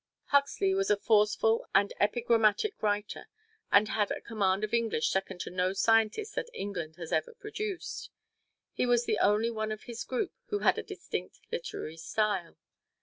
Huxley 0.29 0.73
was 0.73 0.89
a 0.89 0.97
forceful 0.97 1.67
and 1.75 1.93
epigrammatic 1.99 2.81
writer, 2.81 3.27
and 3.71 3.87
had 3.89 4.09
a 4.09 4.19
command 4.19 4.63
of 4.63 4.73
English 4.73 5.11
second 5.11 5.41
to 5.41 5.51
no 5.51 5.73
scientist 5.73 6.33
that 6.33 6.49
England 6.55 6.95
has 6.95 7.11
ever 7.11 7.35
produced. 7.35 8.09
He 8.73 8.87
was 8.87 9.05
the 9.05 9.19
only 9.19 9.51
one 9.51 9.71
of 9.71 9.83
his 9.83 10.03
group 10.03 10.33
who 10.47 10.61
had 10.65 10.79
a 10.79 10.81
distinct 10.81 11.39
literary 11.51 11.97
style. 11.97 12.57